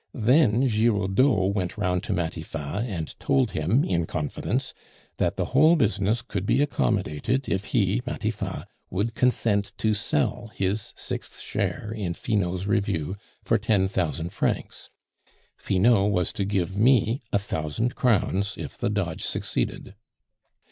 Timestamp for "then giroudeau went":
0.17-1.77